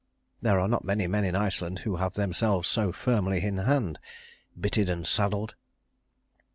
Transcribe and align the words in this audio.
There 0.41 0.59
are 0.59 0.67
not 0.67 0.83
many 0.83 1.05
men 1.05 1.23
in 1.23 1.35
Iceland 1.35 1.77
who 1.85 1.97
have 1.97 2.15
themselves 2.15 2.67
so 2.67 2.91
firmly 2.91 3.43
in 3.43 3.57
hand 3.57 3.99
bitted 4.59 4.89
and 4.89 5.05
saddled." 5.05 5.53